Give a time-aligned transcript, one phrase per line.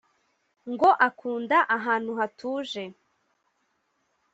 [0.71, 2.83] ngo akunda ahantu hatuje